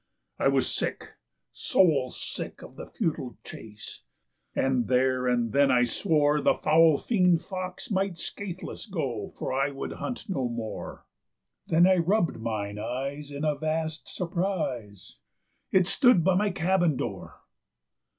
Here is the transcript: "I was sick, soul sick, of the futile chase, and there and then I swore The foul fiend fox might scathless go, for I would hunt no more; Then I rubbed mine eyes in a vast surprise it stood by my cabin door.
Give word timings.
"I 0.39 0.47
was 0.47 0.67
sick, 0.67 1.09
soul 1.53 2.09
sick, 2.09 2.63
of 2.63 2.75
the 2.75 2.87
futile 2.87 3.37
chase, 3.43 4.01
and 4.55 4.87
there 4.87 5.27
and 5.27 5.51
then 5.51 5.69
I 5.69 5.83
swore 5.83 6.41
The 6.41 6.55
foul 6.55 6.97
fiend 6.97 7.43
fox 7.43 7.91
might 7.91 8.17
scathless 8.17 8.87
go, 8.87 9.29
for 9.37 9.53
I 9.53 9.69
would 9.69 9.91
hunt 9.93 10.27
no 10.27 10.49
more; 10.49 11.05
Then 11.67 11.85
I 11.85 11.97
rubbed 11.97 12.37
mine 12.41 12.79
eyes 12.79 13.29
in 13.29 13.43
a 13.45 13.53
vast 13.53 14.09
surprise 14.09 15.17
it 15.69 15.85
stood 15.85 16.23
by 16.23 16.33
my 16.33 16.49
cabin 16.49 16.97
door. 16.97 17.39